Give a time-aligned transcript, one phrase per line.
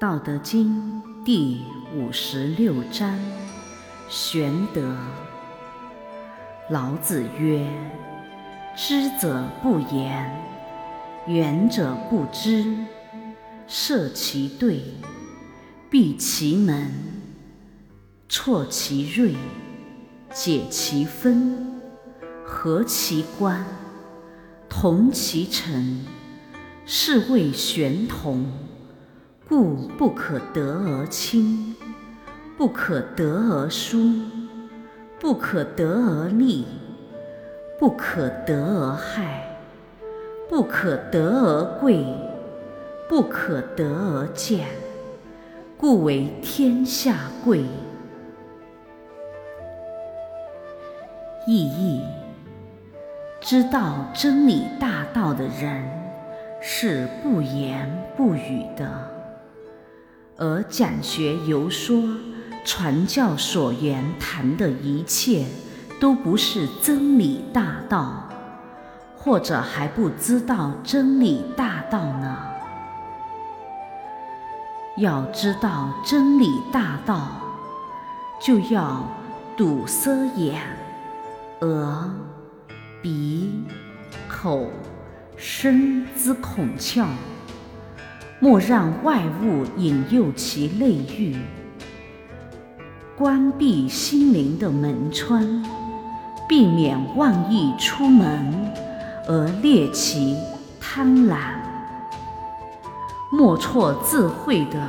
[0.00, 1.62] 道德经第
[1.92, 3.18] 五十六章：
[4.08, 4.96] 玄德。
[6.70, 7.68] 老子曰
[8.78, 10.40] ：“知者不言，
[11.26, 12.76] 言者不知。
[13.66, 14.84] 设其对，
[15.90, 16.92] 闭其门，
[18.28, 19.34] 挫其锐，
[20.30, 21.80] 解其分，
[22.46, 23.66] 和其关，
[24.68, 26.06] 同其尘，
[26.86, 28.46] 是谓玄同。”
[29.48, 31.74] 故不可得而亲，
[32.58, 33.98] 不可得而疏，
[35.18, 36.66] 不可得而利，
[37.78, 39.42] 不可得而害，
[40.50, 42.04] 不可得而贵，
[43.08, 44.66] 不可得而贱，
[45.78, 47.64] 故为天下贵。
[51.46, 52.02] 意义：
[53.40, 55.88] 知道真理大道的人，
[56.60, 59.17] 是不言不语的。
[60.40, 62.00] 而讲学游说、
[62.64, 65.44] 传教所言谈的一切，
[66.00, 68.28] 都不是真理大道，
[69.16, 72.38] 或者还不知道真理大道呢。
[74.96, 77.30] 要知道真理大道，
[78.40, 79.04] 就要
[79.56, 80.62] 堵塞眼、
[81.62, 82.10] 耳、
[83.02, 83.64] 鼻、
[84.28, 84.68] 口、
[85.36, 87.06] 身之孔窍。
[88.40, 91.36] 莫让外物引诱其内欲，
[93.16, 95.64] 关闭心灵的门窗，
[96.48, 98.72] 避免妄意出门
[99.26, 100.36] 而猎其
[100.80, 101.36] 贪婪。
[103.32, 104.80] 莫错智慧的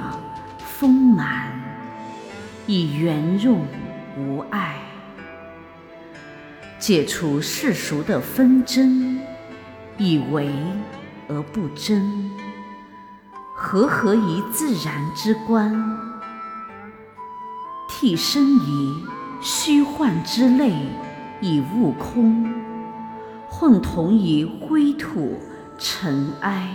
[0.60, 1.60] 丰满，
[2.68, 3.58] 以圆润
[4.16, 4.76] 无碍，
[6.78, 9.20] 解除世俗的纷争，
[9.98, 10.52] 以为
[11.28, 12.30] 而不争。
[13.62, 16.00] 和合于自然之观，
[17.90, 18.96] 替身于
[19.42, 20.88] 虚幻之内
[21.42, 22.52] 以悟空，
[23.50, 25.38] 混同于灰土
[25.78, 26.74] 尘埃，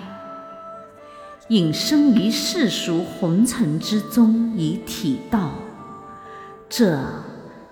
[1.49, 5.53] 隐身于世俗红尘之中以体道，
[6.69, 7.01] 这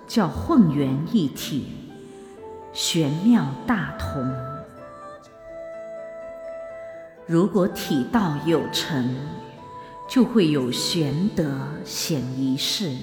[0.06, 1.67] 叫混元一体，
[2.72, 4.52] 玄妙大同。
[7.32, 9.16] 如果体道有成，
[10.06, 12.94] 就会有玄德显一世。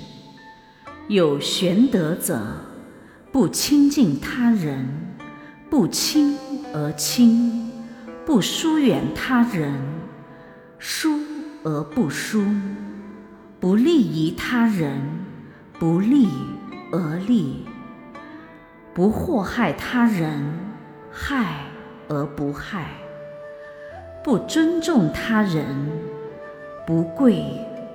[1.08, 2.40] 有玄德者，
[3.32, 4.88] 不亲近他人，
[5.68, 6.38] 不亲
[6.72, 7.72] 而亲；
[8.24, 9.74] 不疏远他人，
[10.78, 11.10] 疏
[11.64, 12.44] 而不疏；
[13.60, 15.02] 不利于他人，
[15.80, 16.30] 不利
[16.92, 17.66] 而利；
[18.94, 20.40] 不祸害他人，
[21.12, 21.64] 害
[22.08, 22.92] 而不害。
[24.22, 25.66] 不尊重他人，
[26.86, 27.44] 不贵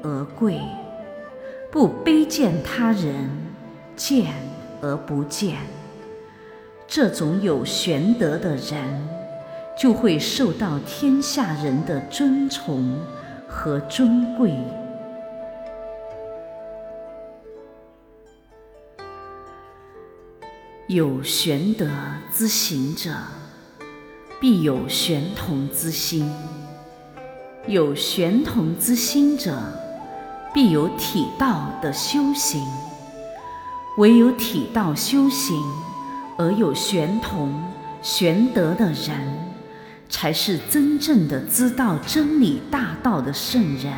[0.03, 0.59] 而贵；
[1.71, 3.29] 不卑贱他人，
[3.95, 4.33] 贱
[4.81, 5.59] 而不贱。
[6.87, 9.09] 这种有玄德的人，
[9.79, 12.99] 就会受到天下人的尊崇
[13.47, 14.55] 和尊贵。
[20.87, 21.87] 有玄德
[22.33, 23.11] 之行者。
[24.44, 26.31] 必有玄同之心，
[27.66, 29.59] 有玄同之心者，
[30.53, 32.62] 必有体道的修行。
[33.97, 35.56] 唯有体道修行
[36.37, 37.59] 而有玄同、
[38.03, 39.34] 玄德的人，
[40.10, 43.94] 才是真正的知道真理大道的圣人。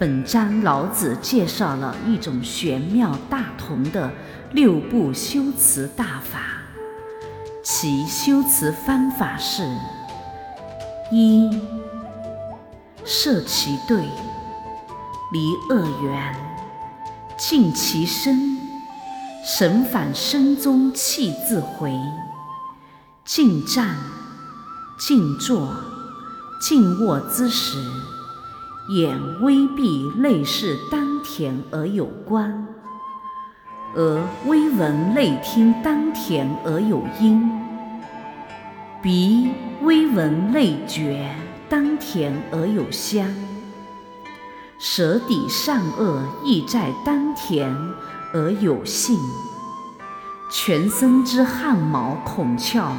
[0.00, 4.10] 本章老子介绍了一种玄妙大同的
[4.50, 6.57] 六步修辞大法。
[7.70, 9.62] 其修辞方法是：
[11.12, 11.50] 一、
[13.04, 14.08] 设其对，
[15.30, 16.34] 离恶缘，
[17.36, 18.58] 静其身，
[19.44, 21.90] 神返身中气自回；
[23.26, 23.96] 静站、
[24.98, 25.68] 静坐、
[26.62, 27.76] 静卧之时，
[28.96, 32.66] 眼微闭，内视丹田而有光。
[33.94, 37.50] 而微闻内听丹田而有音，
[39.00, 39.52] 鼻
[39.82, 41.32] 微闻内觉
[41.68, 43.32] 丹田而有香，
[44.80, 47.72] 舌底善恶亦在丹田
[48.34, 49.16] 而有性，
[50.50, 52.90] 全身之汗毛孔窍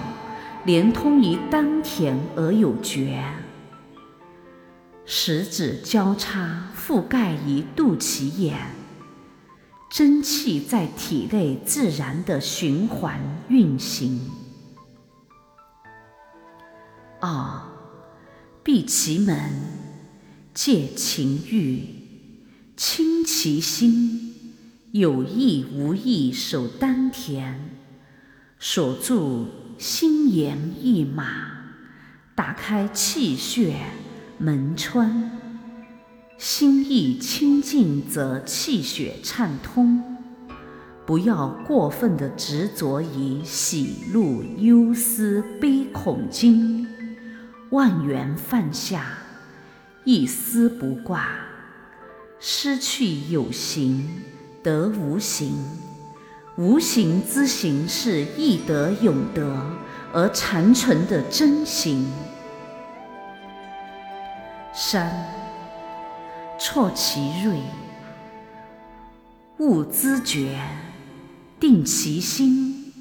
[0.63, 3.21] 连通于丹田而有觉，
[5.05, 8.55] 十指交叉覆盖于肚脐眼。
[9.89, 13.19] 真气在体内自然的循环
[13.49, 14.38] 运行。
[17.21, 17.61] 二，
[18.63, 19.37] 闭其门，
[20.53, 21.83] 戒情欲，
[22.77, 24.33] 清其心，
[24.91, 27.55] 有意无意守丹田，
[28.57, 31.25] 锁住心猿意马，
[32.35, 33.75] 打开气血
[34.37, 35.31] 门窗。
[36.37, 40.01] 心意清净，则气血畅通。
[41.05, 46.87] 不要过分的执着于喜怒忧思悲恐惊，
[47.71, 49.05] 万缘放下，
[50.03, 51.29] 一丝不挂。
[52.39, 54.23] 失去有形，
[54.63, 55.53] 得无形。
[56.57, 59.55] 无形之形是易得永得
[60.11, 62.05] 而长存的真形。
[64.73, 65.11] 三。
[66.61, 67.57] 挫其锐，
[69.59, 70.59] 勿知觉，
[71.57, 72.93] 定其心，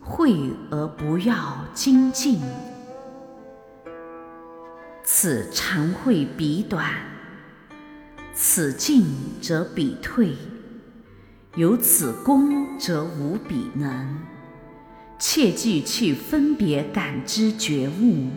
[0.00, 0.34] 慧
[0.70, 2.40] 而不要精进。
[5.24, 6.84] 此常会彼短，
[8.34, 9.04] 此进
[9.40, 10.32] 则彼退，
[11.54, 14.18] 有此功则无彼能。
[15.20, 18.30] 切记去分别感知觉悟，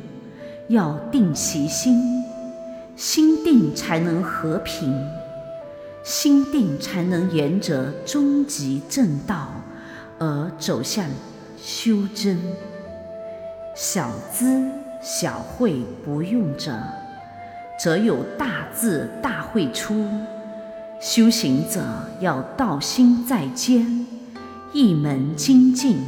[0.70, 2.24] 要定其心。
[2.96, 4.94] 心定才能和平，
[6.04, 9.50] 心定才能沿着终极正道
[10.20, 11.10] 而走向
[11.58, 12.40] 修真。
[13.76, 14.70] 小资
[15.08, 16.76] 小慧不用者，
[17.80, 20.04] 则有大智大慧出。
[21.00, 21.80] 修行者
[22.20, 24.08] 要道心在间，
[24.74, 26.00] 一门精进。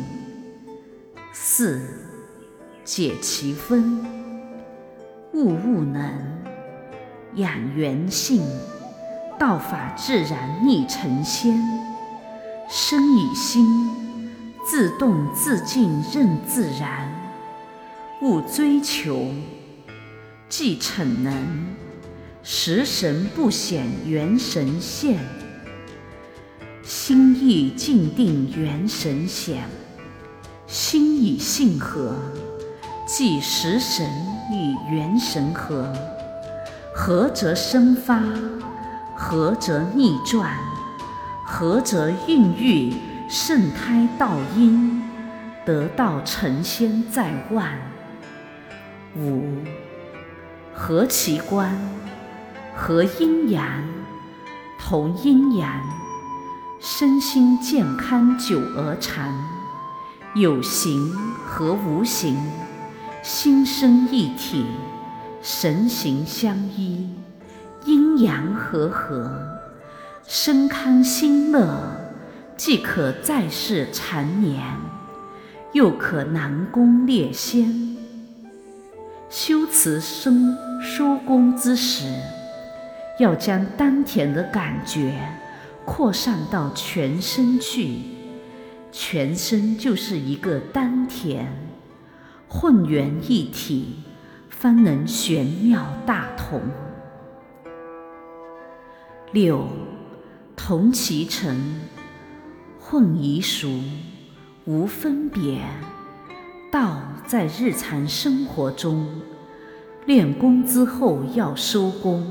[1.31, 1.79] 四
[2.83, 4.03] 解其分，
[5.31, 6.03] 物物能。
[7.35, 8.41] 养元性，
[9.38, 11.55] 道法自然逆成仙。
[12.67, 13.63] 生以心，
[14.65, 17.06] 自动自静任自然。
[18.19, 19.27] 勿追求，
[20.49, 21.33] 即逞能。
[22.41, 25.19] 食神不显元神现，
[26.81, 29.65] 心意静定元神显。
[30.65, 32.15] 心以性合，
[33.05, 34.09] 即食神
[34.51, 35.93] 与元神合。
[36.95, 38.23] 合则生发，
[39.15, 40.57] 合则逆转，
[41.45, 42.95] 合则孕育
[43.29, 45.03] 圣胎道因，
[45.63, 47.77] 得道成仙在万。
[49.19, 49.63] 五
[50.75, 51.75] 合其观，
[52.75, 53.83] 合阴阳，
[54.79, 55.81] 同阴阳，
[56.79, 59.33] 身心健康久而长。
[60.35, 61.11] 有形
[61.43, 62.37] 和无形，
[63.23, 64.67] 心生一体。
[65.41, 67.09] 神形相依，
[67.85, 69.31] 阴阳和合，
[70.27, 71.67] 身康心乐，
[72.55, 74.61] 既可在世长年，
[75.71, 77.96] 又可南宫列仙。
[79.29, 82.06] 修持生收功之时，
[83.19, 85.13] 要将丹田的感觉
[85.85, 88.00] 扩散到全身去，
[88.91, 91.47] 全身就是一个丹田，
[92.47, 94.04] 混元一体。
[94.49, 96.59] 方能玄妙大同。
[99.31, 99.68] 六，
[100.56, 101.80] 同其尘，
[102.80, 103.80] 混宜俗，
[104.66, 105.59] 无分别。
[106.71, 109.05] 道在日常生活中，
[110.05, 112.25] 练功之后要收功，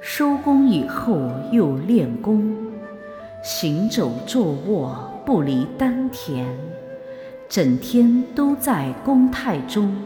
[0.00, 2.56] 收功以后又练功。
[3.44, 6.44] 行走坐卧不离丹田，
[7.48, 9.96] 整天都在功态中。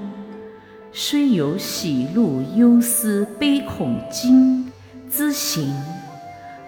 [0.93, 4.71] 虽有喜怒忧思悲恐惊
[5.11, 5.75] 之行，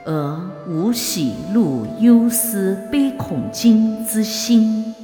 [0.06, 4.94] 而无喜怒忧思悲恐惊之心，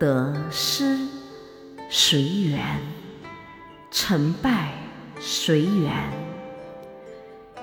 [0.00, 0.96] 得失
[1.90, 2.58] 随缘，
[3.90, 4.70] 成败
[5.20, 5.92] 随缘，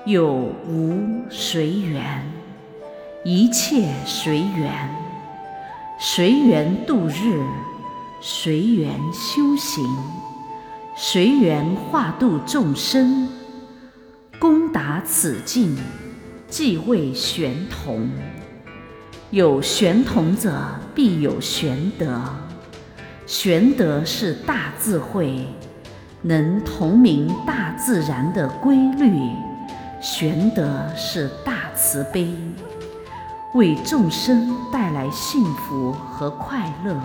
[0.06, 2.24] 有无随缘，
[3.24, 4.88] 一切随缘，
[5.98, 7.42] 随缘度日，
[8.20, 9.84] 随缘修行。
[10.96, 13.28] 随缘化度众生，
[14.38, 15.76] 功达此境，
[16.48, 18.08] 即为玄同。
[19.30, 20.58] 有玄同者，
[20.94, 22.18] 必有玄德。
[23.26, 25.46] 玄德是大智慧，
[26.22, 29.20] 能同明大自然的规律。
[30.00, 30.66] 玄德
[30.96, 32.34] 是大慈悲，
[33.52, 36.98] 为众生带来幸福和快乐。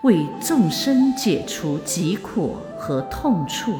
[0.00, 3.76] 为众生解除疾苦和痛处，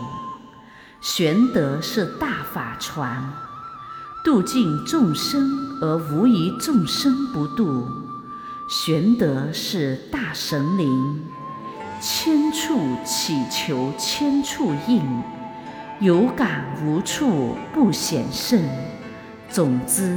[1.01, 3.25] 玄德是大法船，
[4.25, 5.51] 度尽众生
[5.81, 7.89] 而无一众生不度。
[8.69, 11.25] 玄德是大神灵，
[12.01, 15.03] 千处祈求千处应，
[15.99, 18.63] 有感无处不显圣。
[19.51, 20.17] 总之，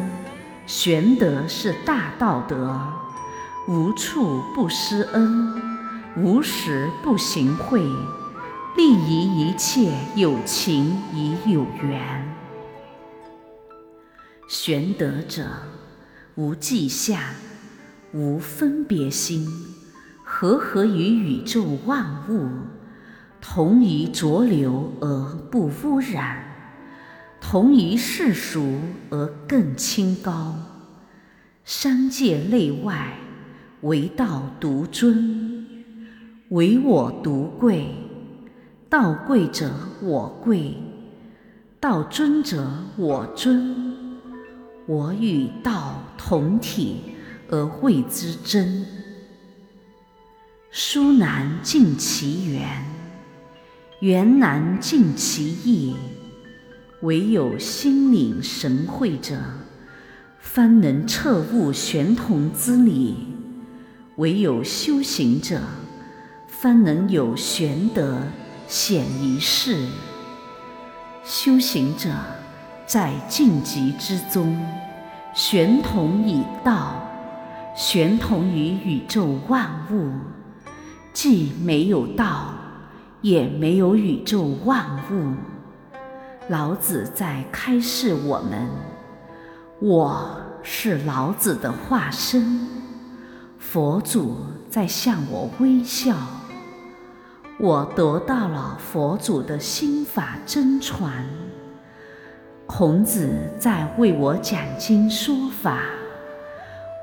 [0.68, 2.80] 玄德是大道德，
[3.68, 5.52] 无处不施恩，
[6.16, 7.82] 无时不行惠，
[8.78, 12.45] 利益一切有情与有缘。
[14.48, 15.44] 玄德者，
[16.36, 17.34] 无迹下，
[18.14, 19.48] 无分别心，
[20.24, 22.48] 和合于宇宙万物，
[23.42, 26.44] 同于浊流而不污染。
[27.42, 30.56] 同于世俗而更清高，
[31.64, 33.18] 三界内外
[33.82, 35.66] 唯道独尊，
[36.50, 37.88] 唯我独贵。
[38.90, 39.72] 道贵者
[40.02, 40.78] 我贵，
[41.80, 43.85] 道尊者我尊。
[44.88, 47.02] 我与道同体
[47.50, 48.86] 而谓之真。
[50.70, 52.86] 书难尽其源，
[54.02, 55.96] 源难尽其意。
[57.02, 59.38] 唯有心领神会者，
[60.40, 63.16] 方能彻悟玄同之理；
[64.18, 65.62] 唯有修行者，
[66.48, 68.20] 方能有玄德
[68.68, 69.88] 显于世。
[71.24, 72.10] 修行者
[72.86, 74.64] 在静极之中，
[75.34, 77.02] 玄同以道，
[77.76, 80.12] 玄同于宇宙万物。
[81.12, 82.54] 既没有道，
[83.22, 85.34] 也没有宇宙万物。
[86.50, 88.68] 老子在开示我们：
[89.80, 92.68] 我是老子的化身，
[93.58, 94.38] 佛祖
[94.70, 96.16] 在向我微笑。
[97.58, 101.26] 我得到了佛祖的心法真传，
[102.68, 103.30] 孔子
[103.60, 105.84] 在为我讲经说法，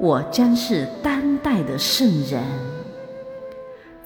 [0.01, 2.43] 我将是当代的圣人，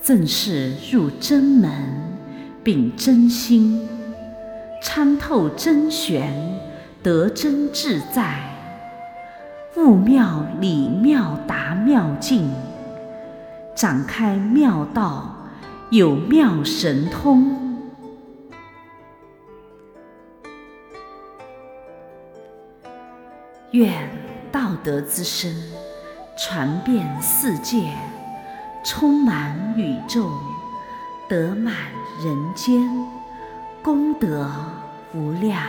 [0.03, 1.73] 正是入真门，
[2.63, 3.89] 秉真心。
[4.83, 6.31] 参透真玄，
[7.03, 8.35] 得真自在；
[9.77, 12.53] 悟妙理妙达妙境，
[13.75, 15.35] 展开妙道，
[15.91, 17.66] 有妙神通。
[23.77, 24.09] 愿
[24.51, 25.55] 道德之声
[26.39, 27.93] 传遍世界，
[28.83, 30.31] 充满宇宙，
[31.29, 31.75] 得满
[32.25, 32.89] 人间。
[33.83, 34.51] 功德
[35.13, 35.61] 无量。